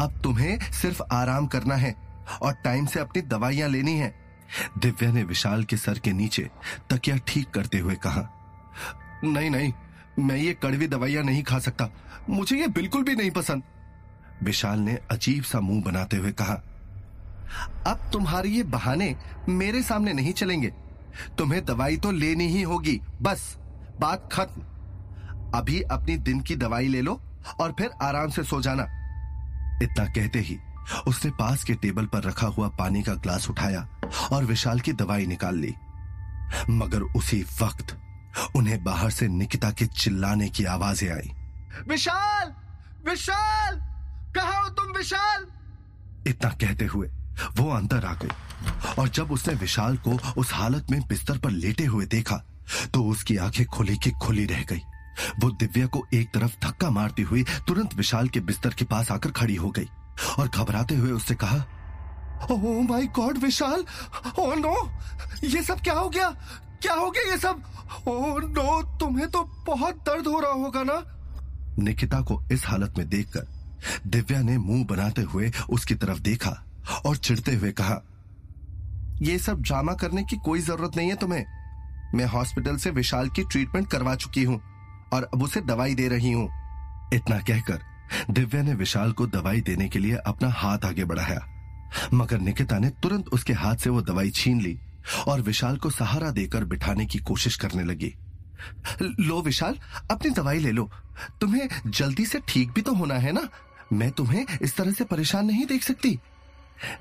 अब 0.00 0.20
तुम्हें 0.24 0.58
सिर्फ़ 0.72 1.02
आराम 1.12 1.46
करना 1.46 1.74
है 1.74 2.11
और 2.42 2.52
टाइम 2.64 2.86
से 2.86 3.00
अपनी 3.00 3.22
दवाइयाँ 3.22 3.68
लेनी 3.68 3.96
है। 3.96 4.14
दिव्या 4.78 5.10
ने 5.12 5.22
विशाल 5.24 5.64
के 5.64 5.76
सर 5.76 5.98
के 5.98 6.12
नीचे 6.12 6.48
तकिया 6.90 7.16
ठीक 7.26 7.50
करते 7.50 7.78
हुए 7.78 7.94
कहा, 7.96 8.28
नहीं 9.24 9.50
नहीं, 9.50 9.72
मैं 10.18 10.36
ये 10.36 10.52
कड़वी 10.54 10.86
दवाइयाँ 10.88 11.22
नहीं 11.24 11.42
खा 11.42 11.58
सकता। 11.58 11.88
मुझे 12.30 12.56
ये 12.56 12.66
बिल्कुल 12.68 13.04
भी 13.04 13.14
नहीं 13.14 13.30
पसंद। 13.30 13.62
विशाल 14.42 14.78
ने 14.78 14.98
अजीब 15.10 15.44
सा 15.44 15.60
मुँह 15.60 15.82
बनाते 15.82 16.16
हुए 16.16 16.32
कहा, 16.32 16.54
अब 17.86 18.10
तुम्हारे 18.12 18.48
ये 18.48 18.62
बहाने 18.64 19.14
मेरे 19.48 19.82
सामने 19.82 20.12
नहीं 20.12 20.32
चलेंगे। 20.32 20.72
तुम्हें 21.38 21.64
दवाई 21.64 21.96
तो 21.96 22.10
लेनी 22.10 22.46
ही 22.48 22.62
होगी, 22.62 23.00
बस, 23.22 23.56
बात 24.00 24.28
खत्म। 24.32 24.62
अभी 25.54 25.80
अपनी 25.82 26.16
दिन 26.18 26.40
की 26.40 26.56
दवाई 26.56 26.88
ले 26.88 27.00
लो 27.02 27.20
और 27.60 27.74
फिर 27.78 27.90
आराम 28.02 28.28
से 28.28 28.42
सो 28.44 28.60
जाना। 28.62 28.82
इतना 29.82 30.04
कहते 30.06 30.38
ही 30.38 30.58
उसने 31.06 31.30
पास 31.30 31.64
के 31.64 31.74
टेबल 31.74 32.06
पर 32.06 32.22
रखा 32.22 32.46
हुआ 32.46 32.68
पानी 32.68 33.02
का 33.02 33.14
ग्लास 33.14 33.48
उठाया 33.50 33.86
और 34.32 34.44
विशाल 34.44 34.80
की 34.80 34.92
दवाई 34.92 35.26
निकाल 35.26 35.56
ली। 35.56 35.74
मगर 36.70 37.02
उसी 37.16 37.42
वक्त 37.62 37.96
उन्हें 38.56 38.82
बाहर 38.84 39.10
से 39.10 39.28
निकिता 39.28 39.70
के 39.70 39.86
चिल्लाने 39.86 40.48
की 40.48 40.64
आवाज़ें 40.64 41.10
आई। 41.10 41.30
विशाल! 41.88 42.52
विशाल! 43.06 43.76
कहा 44.36 44.58
हो 44.58 44.68
तुम 44.68 44.92
विशाल? 44.92 45.46
इतना 46.26 46.50
कहते 46.50 46.84
हुए 46.84 47.08
वो 47.56 47.70
अंदर 47.70 48.04
आ 48.04 48.12
गई 48.14 48.94
और 48.98 49.08
जब 49.08 49.32
उसने 49.32 49.54
विशाल 49.54 49.96
को 49.96 50.18
उस 50.36 50.52
हालत 50.52 50.90
में 50.90 51.00
बिस्तर 51.00 51.38
पर 51.38 51.50
लेटे 51.50 51.84
हुए 51.84 52.06
देखा 52.06 52.36
तो 52.94 53.04
उसकी 53.04 53.36
आँखें 53.36 53.64
खुली 53.66 53.96
की 53.96 54.10
खुली 54.22 54.44
रह 54.46 54.62
गई। 54.62 54.80
वो 55.40 55.50
दिव्या 55.50 55.86
को 55.86 56.04
एक 56.14 56.28
तरफ़ 56.34 56.54
धक्का 56.66 56.90
मारती 56.90 57.22
हुई 57.22 57.44
तुरंत 57.66 57.94
विशाल 57.94 58.28
के 58.28 58.40
बिस्तर 58.40 58.74
के 58.74 58.84
पास 58.84 59.10
आकर 59.10 59.30
खड़ी 59.30 59.54
हो 59.54 59.70
गई। 59.70 59.88
और 60.38 60.48
घबराते 60.48 60.94
हुए 60.94 61.10
उससे 61.10 61.34
कहा 61.34 61.64
oh 62.50 62.56
my 62.82 63.06
God 63.16 63.38
Vishal! 63.38 63.84
Oh 64.38 64.54
no 64.54 64.76
ये 65.44 65.62
सब 65.62 65.80
क्या 65.80 65.94
हो 65.94 66.08
गया? 66.08 66.28
क्या 66.82 66.94
हो 66.94 67.10
गया 67.10 67.30
ये 67.30 67.38
सब? 67.38 67.62
ओ 68.08 68.38
नो 68.38 68.82
तुम्हें 68.98 69.28
तो 69.30 69.42
बहुत 69.66 69.96
दर्द 70.06 70.26
हो 70.26 70.38
रहा 70.40 70.52
होगा 70.52 70.82
ना? 70.82 71.02
निकिता 71.78 72.20
को 72.20 72.42
इस 72.52 72.66
हालत 72.66 72.98
में 72.98 73.08
देखकर 73.08 73.46
दिव्या 74.06 74.40
ने 74.42 74.56
मुँह 74.58 74.84
बनाते 74.86 75.22
हुए 75.22 75.50
उसकी 75.70 75.94
तरफ़ 75.94 76.18
देखा 76.20 76.50
और 77.06 77.16
चिढ़ते 77.16 77.54
हुए 77.54 77.70
कहा, 77.72 78.00
ये 79.22 79.38
सब 79.38 79.62
ड्रामा 79.62 79.92
करने 79.92 80.22
की 80.24 80.36
कोई 80.36 80.60
ज़रूरत 80.60 80.96
नहीं 80.96 81.08
है 81.08 81.16
तुम्हें। 81.16 81.44
मैं 82.14 82.24
हॉस्पिटल 82.26 82.76
से 82.76 82.90
विशाल 82.90 83.28
की 83.28 83.44
ट्रीटमेंट 83.44 83.90
करवा 83.90 84.14
चुकी 84.14 84.42
हूँ 84.44 84.60
और 85.12 85.28
अब 85.34 85.42
उसे 85.42 85.60
दवाई 85.60 85.94
दे 85.94 86.08
रही 86.08 86.32
हूँ। 86.32 86.48
इतना 87.14 87.38
कहकर 87.40 87.80
दिव्या 88.30 88.62
ने 88.62 88.74
विशाल 88.74 89.12
को 89.12 89.26
दवाई 89.26 89.60
देने 89.60 89.88
के 89.88 89.98
लिए 89.98 90.16
अपना 90.16 90.48
हाथ 90.50 90.84
आगे 90.84 91.04
बढ़ाया। 91.04 91.46
मगर 92.14 92.40
निकिता 92.40 92.78
ने 92.78 92.90
तुरंत 93.02 93.28
उसके 93.28 93.52
हाथ 93.52 93.76
से 93.76 93.90
वो 93.90 94.02
दवाई 94.02 94.30
छीन 94.30 94.60
ली 94.60 94.78
और 95.28 95.40
विशाल 95.40 95.76
को 95.76 95.90
सहारा 95.90 96.30
देकर 96.30 96.64
बिठाने 96.64 97.06
की 97.06 97.18
कोशिश 97.18 97.56
करने 97.56 97.84
लगी। 97.84 98.14
लो 99.02 99.40
विशाल, 99.42 99.78
अपनी 100.10 100.30
दवाई 100.30 100.58
ले 100.58 100.70
लो। 100.70 100.90
तुम्हें 101.40 101.68
जल्दी 101.86 102.26
से 102.26 102.40
ठीक 102.48 102.72
भी 102.72 102.82
तो 102.82 102.94
होना 102.94 103.14
है 103.14 103.32
ना? 103.32 103.48
मैं 103.92 104.10
तुम्हें 104.10 104.46
इस 104.62 104.76
तरह 104.76 104.92
से 104.92 105.04
परेशान 105.04 105.46
नहीं 105.46 105.66
देख 105.66 105.82
सकती। 105.82 106.18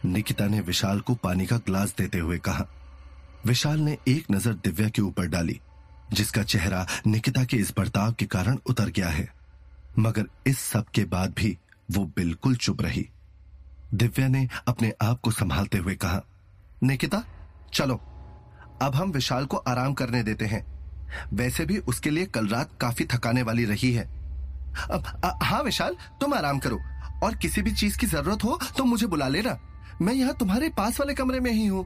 निकिता 0.06 0.48
ने 0.48 0.60
विशाल 0.62 1.00
को 1.00 1.16
पानी 1.16 1.46
का 1.46 1.58
ग्लास 1.58 1.94
देते 1.98 2.18
हुए 2.18 2.38
कहा। 2.38 2.66
विशाल 3.46 3.80
ने 3.80 3.98
एक 4.08 4.32
नज़र 4.32 4.54
दिव्या 4.54 4.90
के 4.90 5.02
ऊपर 5.02 5.28
डाली, 5.28 5.60
जिसका 6.14 6.44
चेहरा 6.44 6.86
निकिता 7.08 7.44
के 7.44 7.58
इस 7.58 7.74
बर्ताव 7.78 8.14
के 8.14 8.26
कारण 8.26 8.58
उतर 8.66 8.90
गया 8.90 9.10
है। 9.10 9.28
मगर 10.00 10.26
इस 10.48 10.60
सब 10.60 10.86
के 10.86 11.04
बाद 11.06 11.34
भी 11.34 11.58
वो 11.92 12.06
बिल्कुल 12.06 12.56
चुप 12.56 12.82
रही। 12.82 13.10
दिव्या 13.94 14.28
ने 14.28 14.50
अपने 14.68 14.94
आप 15.02 15.20
को 15.22 15.32
संभालते 15.32 15.78
हुए 15.78 15.96
कहा, 15.96 16.22
निकिता, 16.84 17.24
चलो, 17.74 17.96
अब 18.82 18.92
हम 18.96 19.12
विशाल 19.12 19.46
को 19.46 19.58
आराम 19.58 19.94
करने 19.94 20.24
देते 20.24 20.46
हैं। 20.46 20.66
वैसे 21.34 21.66
भी 21.66 21.78
उसके 21.78 22.10
लिए 22.10 22.26
कल 22.26 22.48
रात 22.48 22.70
काफ़ी 22.82 23.06
थकाने 23.06 23.42
वाली 23.42 23.66
रही 23.66 23.94
है। 23.94 24.04
अब 24.92 25.40
हाँ 25.44 25.64
विशाल, 25.64 25.96
तुम 26.22 26.34
आराम 26.34 26.60
करो, 26.60 26.80
और 27.24 27.36
किसी 27.36 27.62
भी 27.62 27.72
चीज़ 27.72 27.98
की 27.98 28.08
ज़रूरत 28.08 28.44
हो 28.44 28.60
तो 28.78 28.86
मुझे 28.86 29.08
बुला 29.08 29.28
लेना। 29.28 29.58
मैं 30.02 30.14
यहाँ 30.14 30.34
तुम्हारे 30.34 30.70
पास 30.70 31.00
वाले 31.00 31.14
कमरे 31.14 31.40
में 31.40 31.52
ही 31.52 31.66
हूँ। 31.66 31.86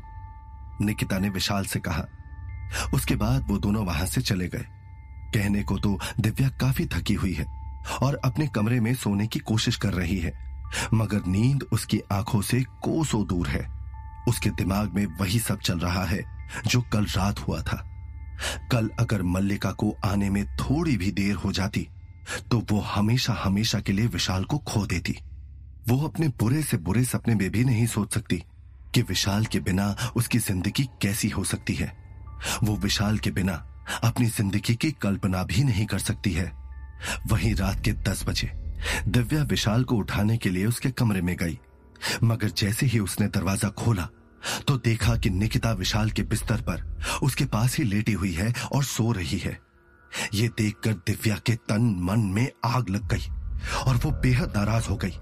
निकिता 0.81 1.19
ने 1.19 1.29
विशाल 1.29 1.65
से 1.65 1.79
कहा। 1.79 2.05
उसके 2.93 3.15
बाद 3.15 3.45
वो 3.47 3.57
दोनों 3.57 3.85
वहाँ 3.85 4.05
से 4.05 4.21
चले 4.21 4.47
गए। 4.47 4.65
कहने 5.33 5.63
को 5.63 5.77
तो 5.77 5.99
दिव्या 6.19 6.49
काफ़ी 6.49 6.85
थकी 6.85 7.13
हुई 7.13 7.33
है। 7.33 7.64
और 8.01 8.19
अपने 8.25 8.47
कमरे 8.47 8.79
में 8.79 8.93
सोने 8.95 9.27
की 9.27 9.39
कोशिश 9.41 9.75
कर 9.75 9.93
रही 9.93 10.17
है। 10.19 10.33
मगर 10.93 11.25
नींद 11.27 11.63
उसकी 11.73 11.99
आँखों 12.11 12.41
से 12.41 12.61
कोसों 12.83 13.25
दूर 13.27 13.47
है। 13.47 13.65
उसके 14.27 14.49
दिमाग 14.51 14.93
में 14.93 15.05
वही 15.19 15.39
सब 15.39 15.59
चल 15.59 15.79
रहा 15.79 16.03
है, 16.03 16.23
जो 16.67 16.81
कल 16.93 17.05
रात 17.07 17.39
हुआ 17.39 17.61
था। 17.61 17.83
कल 18.71 18.89
अगर 18.99 19.21
मल्लिका 19.23 19.71
को 19.71 19.95
आने 20.05 20.29
में 20.29 20.45
थोड़ी 20.57 20.95
भी 20.97 21.11
देर 21.11 21.35
हो 21.35 21.51
जाती 21.51 21.87
तो 22.51 22.59
वो 22.71 22.79
हमेशा 22.79 23.33
हमेशा 23.33 23.79
के 23.79 23.93
लिए 23.93 24.07
विशाल 24.07 24.43
को 24.43 24.57
खो 24.57 24.85
देती। 24.85 25.15
वो 25.89 25.97
अपने 26.07 26.27
बुरे 26.39 26.61
से 26.63 26.77
बुरे 26.77 27.03
सपने 27.03 27.35
में 27.35 27.49
भी 27.49 27.63
नहीं 27.63 27.85
सोच 27.87 28.13
सकती 28.13 28.43
कि 28.95 29.01
विशाल 29.01 29.45
के 29.45 29.59
बिना 29.59 29.95
उसकी 30.15 30.39
ज़िंदगी 30.39 30.83
कैसी 31.01 31.29
हो 31.29 31.43
सकती 31.43 31.73
है। 31.73 31.91
वो 32.63 32.75
विशाल 32.75 33.17
के 33.17 33.31
बिना 33.31 33.53
अपनी 34.03 34.25
ज़िंदगी 34.27 34.75
की 34.75 34.91
कल्पना 34.91 35.43
भी 35.43 35.63
नहीं 35.63 35.85
कर 35.85 35.99
सकती 35.99 36.31
है। 36.31 36.51
वहीं 37.27 37.53
रात 37.55 37.83
के 37.85 37.93
दस 38.03 38.23
बजे, 38.27 38.51
दिव्या 39.07 39.43
विशाल 39.43 39.83
को 39.83 39.95
उठाने 39.95 40.37
के 40.37 40.49
लिए 40.49 40.65
उसके 40.65 40.91
कमरे 40.91 41.21
में 41.21 41.35
गई। 41.37 41.59
मगर 42.23 42.49
जैसे 42.49 42.85
ही 42.85 42.99
उसने 42.99 43.27
दरवाज़ा 43.27 43.69
खोला 43.69 44.07
तो 44.67 44.77
देखा 44.77 45.15
कि 45.17 45.29
निकिता 45.29 45.71
विशाल 45.73 46.09
के 46.11 46.23
बिस्तर 46.23 46.61
पर 46.61 46.83
उसके 47.23 47.45
पास 47.45 47.77
ही 47.77 47.83
लेटी 47.83 48.13
हुई 48.13 48.31
है 48.33 48.53
और 48.73 48.83
सो 48.83 49.11
रही 49.11 49.37
है। 49.37 49.57
ये 50.33 50.47
देखकर 50.57 50.93
दिव्या 51.07 51.35
के 51.45 51.55
तन 51.69 51.95
मन 52.01 52.19
में 52.33 52.49
आग 52.65 52.89
लग 52.89 53.07
गई 53.07 53.27
और 53.81 53.95
वो 53.95 54.11
बेहद 54.21 54.53
नाराज़ 54.57 54.87
हो 54.89 54.95
गई। 54.95 55.17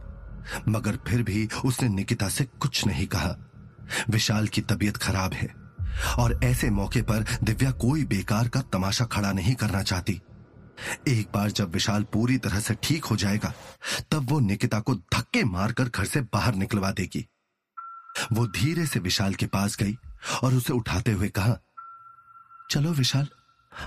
मगर 0.70 0.98
फिर 1.08 1.24
भी 1.24 1.48
उसने 1.66 1.90
निकिता 1.90 2.30
से 2.30 2.44
कुछ 2.60 2.86
नहीं 2.88 3.08
कहा। 3.08 3.36
विशाल 4.10 4.48
की 4.48 4.62
तबीयत 4.62 4.98
खराब 4.98 5.34
है 5.34 5.48
और 6.20 6.40
ऐसे 6.44 6.70
मौके 6.72 7.02
पर 7.02 7.26
दिव्या 7.44 7.72
कोई 7.80 8.04
बेकार 8.06 8.48
का 8.48 8.62
तमाशा 8.74 9.06
खड़ा 9.06 9.32
नहीं 9.32 9.56
करना 9.56 9.82
चाहती। 9.84 10.20
एक 11.08 11.28
बार 11.34 11.52
जब 11.52 11.72
विशाल 11.72 12.04
पूरी 12.04 12.38
तरह 12.38 12.60
से 12.60 12.74
ठीक 12.84 13.06
हो 13.06 13.16
जाएगा, 13.16 13.54
तब 14.12 14.30
वो 14.30 14.40
निकिता 14.40 14.80
को 14.80 14.96
धक्के 14.96 15.44
मारकर 15.44 15.90
घर 15.90 16.06
से 16.06 16.22
बाहर 16.24 16.56
निकलवा 16.56 16.92
देगी। 16.92 17.26
वो 18.34 18.46
धीरे 18.48 18.86
से 18.86 19.00
विशाल 19.00 19.34
के 19.34 19.46
पास 19.48 19.76
गई 19.78 19.96
और 20.44 20.54
उसे 20.54 20.74
उठाते 20.74 21.12
हुए 21.12 21.30
कहा, 21.30 21.58
चलो 22.70 22.92
विशाल, 22.92 23.28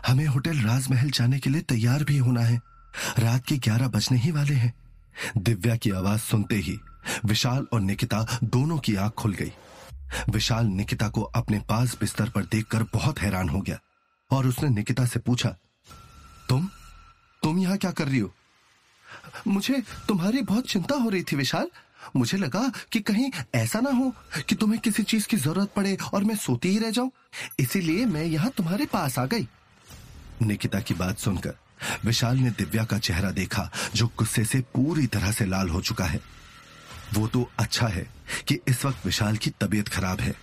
हमें 0.06 0.26
होटल 0.26 0.58
राजमहल 0.58 1.10
जाने 1.10 1.38
के 1.38 1.50
लिए 1.50 1.60
तैयार 1.64 2.04
भी 2.04 2.16
होना 2.18 2.40
है। 2.40 2.60
रात 3.18 3.44
के 3.46 3.56
ग्यारह 3.58 3.88
बजने 3.88 4.18
ही 4.18 4.30
वाले 4.30 4.54
हैं। 4.54 4.72
दिव्या 5.38 5.76
की 5.76 5.90
आवाज़ 5.90 6.20
सुनते 6.20 6.56
ही 6.56 6.78
विशाल 7.24 7.66
और 7.72 7.80
निकिता 7.80 8.26
दोनों 8.44 8.78
की 8.78 8.94
आँख 8.96 9.12
खुल 9.12 9.32
गई। 9.32 9.52
विशाल 10.30 10.66
निकिता 10.66 11.08
को 11.08 11.22
अपने 11.22 11.58
पास 11.60 11.96
बिस्तर 12.00 12.28
पर 12.28 12.44
देखकर 12.44 12.82
बहुत 12.94 13.20
हैरान 13.20 13.48
हो 13.48 13.60
गया 13.60 13.78
और 14.30 14.46
उसने 14.46 14.68
निकिता 14.68 15.06
से 15.06 15.20
पूछा, 15.20 15.48
तुम 16.48 16.68
तुम 17.46 17.58
यहाँ 17.58 17.76
क्या 17.76 17.90
कर 17.90 18.08
रही 18.08 18.18
हो? 18.18 18.34
मुझे 19.46 19.82
तुम्हारी 20.08 20.42
बहुत 20.42 20.66
चिंता 20.66 20.94
हो 20.94 21.08
रही 21.08 21.22
थी 21.22 21.36
विशाल। 21.36 21.68
मुझे 22.16 22.38
लगा 22.38 22.72
कि 22.92 23.00
कहीं 23.00 23.30
ऐसा 23.54 23.80
ना 23.80 23.90
हो 23.90 24.12
कि 24.48 24.54
तुम्हें 24.54 24.80
किसी 24.80 25.02
चीज़ 25.02 25.26
की 25.26 25.36
ज़रूरत 25.36 25.72
पड़े 25.76 25.96
और 26.14 26.24
मैं 26.24 26.36
सोती 26.36 26.68
ही 26.68 26.78
रह 26.78 26.90
जाऊँ। 26.90 27.10
इसीलिए 27.60 28.06
मैं 28.06 28.24
यहाँ 28.24 28.50
तुम्हारे 28.50 28.86
पास 28.86 29.18
आ 29.18 29.26
गई। 29.26 29.46
निकिता 30.42 30.80
की 30.80 30.94
बात 30.94 31.18
सुनकर 31.18 31.54
विशाल 32.04 32.36
ने 32.36 32.50
दिव्या 32.50 32.84
का 32.84 32.98
चेहरा 32.98 33.30
देखा, 33.30 33.70
जो 33.94 34.06
गुस्से 34.06 34.44
से 34.44 34.60
पूरी 34.60 35.06
तरह 35.06 35.32
से 35.32 35.46
लाल 35.46 35.68
हो 35.68 35.80
चुका 35.80 36.04
है। 36.04 36.20
वो 37.14 37.26
तो 37.28 37.50
अच्छा 37.58 37.86
है 37.86 38.06
कि 38.48 38.58
इस 38.68 38.84
वक्त 38.84 39.06
विशाल 39.06 39.36
की 39.36 39.50
तबीयत 39.50 39.88
खराब 39.88 40.20
है। 40.20 40.34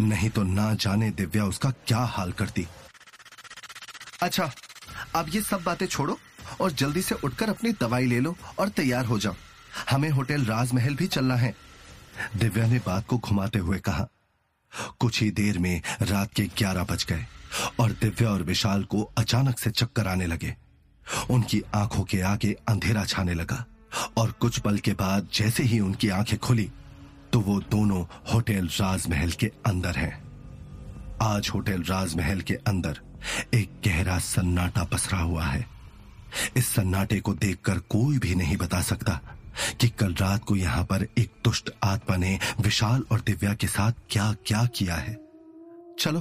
नहीं 0.00 0.30
तो 0.30 0.42
ना 0.42 0.74
जाने 0.74 1.10
दिव्या 1.10 1.44
उसका 1.44 1.70
क्या 1.70 1.98
हाल 1.98 2.32
करती। 2.32 2.66
अच्छा 4.22 4.52
अब 5.16 5.34
ये 5.34 5.40
सब 5.40 5.62
बातें 5.62 5.86
छोड़ो। 5.86 6.18
और 6.60 6.72
जल्दी 6.72 7.02
से 7.02 7.14
उठकर 7.14 7.50
अपनी 7.50 7.72
दवाई 7.72 8.06
ले 8.06 8.20
लो 8.20 8.36
और 8.58 8.68
तैयार 8.68 9.04
हो 9.04 9.18
जाओ। 9.18 9.34
हमें 9.90 10.10
होटल 10.10 10.44
राजमहल 10.44 10.94
भी 10.94 11.06
चलना 11.06 11.36
है। 11.36 11.54
दिव्या 12.36 12.66
ने 12.66 12.78
बात 12.78 13.06
को 13.06 13.18
घुमाते 13.18 13.58
हुए 13.58 13.78
कहा। 13.78 14.08
कुछ 14.98 15.22
ही 15.22 15.30
देर 15.30 15.58
में 15.58 15.80
रात 16.02 16.32
के 16.32 16.42
ग्यारह 16.58 16.84
बज 16.84 17.04
गए 17.04 17.26
और 17.80 17.92
दिव्या 17.92 18.30
और 18.30 18.42
विशाल 18.42 18.84
को 18.84 19.02
अचानक 19.18 19.58
से 19.58 19.70
चक्कर 19.70 20.08
आने 20.08 20.26
लगे। 20.26 20.56
उनकी 21.30 21.62
आँखों 21.74 22.04
के 22.04 22.20
आगे 22.20 22.56
अंधेरा 22.68 23.04
छाने 23.04 23.34
लगा 23.34 23.64
और 24.18 24.30
कुछ 24.32 24.58
पल 24.58 24.78
के 24.78 24.92
बाद 24.92 25.28
जैसे 25.34 25.62
ही 25.62 25.80
उनकी 25.80 26.08
आँखें 26.08 26.38
खुली 26.38 26.70
तो 27.32 27.40
वो 27.40 27.60
दोनों 27.60 28.04
होटल 28.32 28.66
राजमहल 28.66 29.30
के 29.30 29.46
अंदर 29.66 29.96
हैं। 29.96 30.22
आज 31.22 31.50
होटल 31.54 31.82
राजमहल 31.82 32.40
के 32.40 32.54
अंदर 32.54 33.00
एक 33.54 33.80
गहरा 33.84 34.18
सन्नाटा 34.18 34.84
पसरा 34.84 35.18
हुआ 35.18 35.44
है। 35.44 35.73
इस 36.56 36.66
सन्नाटे 36.66 37.20
को 37.20 37.34
देखकर 37.34 37.78
कोई 37.90 38.18
भी 38.18 38.34
नहीं 38.34 38.56
बता 38.56 38.80
सकता 38.82 39.20
कि 39.80 39.88
कल 39.90 40.14
रात 40.14 40.44
को 40.44 40.56
यहाँ 40.56 40.84
पर 40.84 41.06
एक 41.18 41.32
दुष्ट 41.44 41.70
आत्मा 41.84 42.16
ने 42.16 42.38
विशाल 42.60 43.04
और 43.12 43.20
दिव्या 43.20 43.54
के 43.54 43.66
साथ 43.66 43.92
क्या 44.10 44.32
क्या 44.46 44.64
किया 44.66 44.94
है। 44.94 45.14
चलो, 45.98 46.20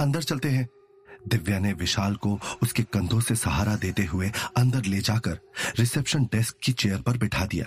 अंदर 0.00 0.22
चलते 0.22 0.50
हैं। 0.50 0.68
दिव्या 1.28 1.58
ने 1.58 1.72
विशाल 1.72 2.14
को 2.16 2.38
उसके 2.62 2.82
कंधों 2.82 3.20
से 3.20 3.34
सहारा 3.36 3.76
देते 3.76 4.04
हुए 4.04 4.30
अंदर 4.56 4.84
ले 4.84 4.98
जाकर 5.00 5.38
रिसेप्शन 5.78 6.24
डेस्क 6.24 6.56
की 6.62 6.72
चेयर 6.72 7.00
पर 7.00 7.18
बिठा 7.18 7.46
दिया। 7.46 7.66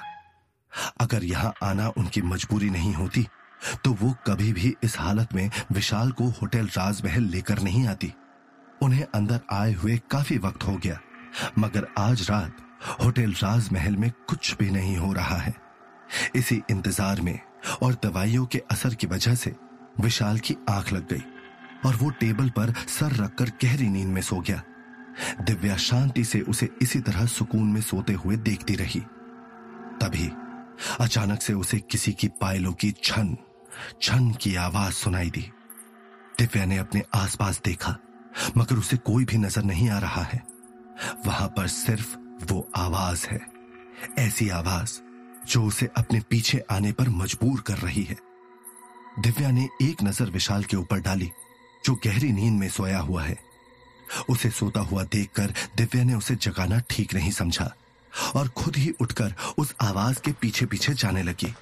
अगर 1.01 1.23
यहाँ 1.23 1.53
आना 1.63 1.87
उनकी 1.97 2.21
मजबूरी 2.21 2.69
नहीं 2.69 2.93
होती 2.93 3.25
तो 3.85 3.91
वो 4.01 4.13
कभी 4.27 4.51
भी 4.53 4.73
इस 4.83 4.97
हालत 4.99 5.33
में 5.33 5.49
विशाल 5.71 6.11
को 6.11 6.27
होटल 6.31 6.65
राजमहल 6.67 7.23
लेकर 7.25 7.59
नहीं 7.59 7.87
आती। 7.87 8.13
उन्हें 8.81 9.05
अंदर 9.05 9.39
आए 9.51 9.73
हुए 9.73 9.97
काफ़ी 10.11 10.37
वक्त 10.37 10.63
हो 10.63 10.75
गया। 10.75 10.99
मगर 11.59 11.87
आज 11.97 12.25
रात 12.29 12.57
होटल 13.01 13.31
राजमहल 13.33 13.95
में 13.95 14.11
कुछ 14.29 14.55
भी 14.57 14.69
नहीं 14.71 14.97
हो 14.97 15.11
रहा 15.13 15.37
है। 15.37 15.53
इसी 16.35 16.61
इंतज़ार 16.71 17.21
में 17.21 17.39
और 17.81 17.93
दवाइयों 18.03 18.45
के 18.45 18.61
असर 18.71 18.93
की 18.93 19.07
वजह 19.07 19.35
से 19.35 19.55
विशाल 20.01 20.39
की 20.39 20.55
आँख 20.69 20.91
लग 20.93 21.07
गई 21.07 21.23
और 21.85 21.95
वो 21.95 22.09
टेबल 22.09 22.49
पर 22.49 22.73
सर 22.89 23.15
रखकर 23.15 23.51
गहरी 23.63 23.87
नींद 23.89 24.07
में 24.07 24.21
सो 24.21 24.39
गया। 24.39 24.61
दिव्या 25.41 25.75
शांति 25.77 26.23
से 26.23 26.41
उसे 26.41 26.69
इसी 26.81 26.99
तरह 26.99 27.25
सुकून 27.25 27.71
में 27.71 27.81
सोते 27.81 28.13
हुए 28.13 28.35
देखती 28.37 28.75
रही। 28.75 28.99
तभी 30.01 30.29
अचानक 30.99 31.41
से 31.41 31.53
उसे 31.53 31.79
किसी 31.81 32.13
की 32.13 32.27
पायलों 32.41 32.73
की 32.73 32.91
छन 33.03 33.35
छन 34.01 34.31
की 34.31 34.55
आवाज़ 34.55 34.93
सुनाई 34.93 35.29
दी। 35.29 35.41
दिव्या 36.39 36.65
ने 36.65 36.77
अपने 36.77 37.03
आसपास 37.15 37.61
देखा, 37.65 37.95
मगर 38.57 38.75
उसे 38.75 38.97
कोई 38.97 39.25
भी 39.25 39.37
नज़र 39.37 39.63
नहीं 39.63 39.89
आ 39.89 39.97
रहा 39.99 40.23
है। 40.23 40.41
वहाँ 41.25 41.47
पर 41.47 41.67
सिर्फ़ 41.67 42.15
वो 42.51 42.69
आवाज़ 42.75 43.25
है। 43.27 43.39
ऐसी 44.19 44.49
आवाज़ 44.49 44.99
जो 45.47 45.63
उसे 45.63 45.89
अपने 45.97 46.19
पीछे 46.19 46.63
आने 46.71 46.91
पर 46.91 47.09
मजबूर 47.09 47.61
कर 47.61 47.77
रही 47.77 48.03
है। 48.03 48.17
दिव्या 49.19 49.51
ने 49.51 49.67
एक 49.81 50.03
नज़र 50.03 50.29
विशाल 50.29 50.63
के 50.63 50.77
ऊपर 50.77 50.99
डाली, 50.99 51.31
जो 51.85 51.95
गहरी 51.95 52.31
नींद 52.31 52.59
में 52.59 52.69
सोया 52.69 52.99
हुआ 52.99 53.23
है। 53.23 53.37
उसे 54.29 54.49
सोता 54.49 54.79
हुआ 54.79 55.03
देखकर 55.03 55.53
दिव्या 55.77 56.03
ने 56.03 56.13
उसे 56.13 56.35
जगाना 56.35 56.79
ठीक 56.89 57.13
नहीं 57.13 57.31
समझा 57.31 57.73
और 58.35 58.47
खुद 58.47 58.75
ही 58.75 58.93
उठकर 59.01 59.33
उस 59.57 59.75
आवाज़ 59.81 60.19
के 60.21 60.31
पीछे 60.31 60.65
पीछे 60.65 60.93
जाने 60.93 61.23
लगी। 61.23 61.53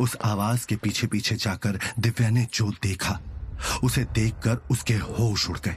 उस 0.00 0.16
आवाज़ 0.24 0.66
के 0.66 0.76
पीछे 0.76 1.06
पीछे 1.06 1.34
जाकर 1.34 1.78
दिव्या 1.98 2.30
ने 2.30 2.46
जो 2.54 2.70
देखा, 2.82 3.18
उसे 3.84 4.04
देखकर 4.04 4.56
उसके 4.70 4.94
होश 4.94 5.48
उड़ 5.50 5.58
गए। 5.58 5.76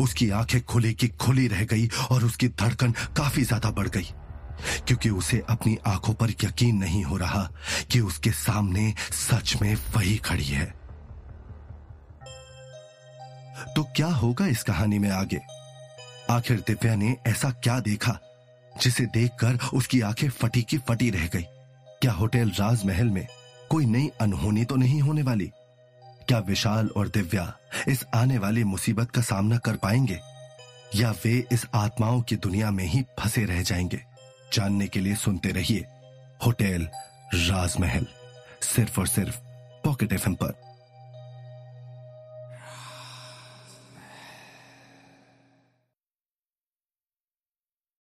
उसकी 0.00 0.30
आँखें 0.30 0.60
खुली 0.62 0.92
की 0.94 1.08
खुली 1.08 1.46
रह 1.48 1.64
गई 1.64 1.88
और 2.10 2.24
उसकी 2.24 2.48
धड़कन 2.48 2.92
काफ़ी 3.16 3.42
ज़्यादा 3.42 3.70
बढ़ 3.70 3.88
गई। 3.88 4.08
क्योंकि 4.86 5.10
उसे 5.10 5.42
अपनी 5.50 5.76
आँखों 5.86 6.14
पर 6.14 6.30
यकीन 6.44 6.76
नहीं 6.76 7.02
हो 7.04 7.16
रहा 7.16 7.48
कि 7.90 8.00
उसके 8.00 8.30
सामने 8.30 8.94
सच 9.12 9.56
में 9.62 9.74
वही 9.96 10.16
खड़ी 10.16 10.44
है। 10.44 10.66
तो 13.76 13.82
क्या 13.96 14.06
होगा 14.06 14.46
इस 14.46 14.62
कहानी 14.62 14.98
में 14.98 15.10
आगे? 15.10 15.40
आखिर 16.30 16.60
दिव्या 16.60 16.94
ने 16.94 17.16
ऐसा 17.26 17.50
क्या 17.50 17.78
देखा, 17.80 18.18
जिसे 18.80 19.06
देखकर 19.06 19.58
उसकी 19.74 20.00
आँखें 20.00 20.28
फटी 20.30 20.62
की 20.62 20.78
फटी 20.78 21.10
रह 21.10 21.26
गई? 21.26 21.44
क्या 22.00 22.12
होटल 22.12 22.50
राजमहल 22.50 23.10
में 23.10 23.26
कोई 23.70 23.86
नई 23.86 24.10
अनहोनी 24.20 24.64
तो 24.64 24.76
नहीं 24.76 25.00
होने 25.00 25.22
वाली? 25.22 25.50
क्या 26.28 26.38
विशाल 26.38 26.88
और 26.96 27.08
दिव्या 27.08 27.58
इस 27.88 28.04
आने 28.14 28.38
वाली 28.38 28.64
मुसीबत 28.64 29.10
का 29.10 29.22
सामना 29.22 29.58
कर 29.58 29.76
पाएँगे? 29.76 30.20
या 30.94 31.10
वे 31.10 31.46
इस 31.52 31.66
आत्माओं 31.74 32.22
की 32.22 32.36
दुनिया 32.36 32.70
में 32.70 32.84
ही 32.84 33.02
फंसे 33.02 33.44
रह 33.44 33.62
जाएँगे? 33.62 34.00
जानने 34.52 34.86
के 34.86 35.00
लिए 35.00 35.14
सुनते 35.14 35.48
रहिए 35.48 35.84
होटल 36.46 36.88
राजमहल, 37.34 38.06
सिर्फ़ 38.62 39.00
और 39.00 39.06
सिर्फ़ 39.06 39.38
पॉकेट 39.84 40.12
एफएम 40.12 40.34
पर। 40.34 40.65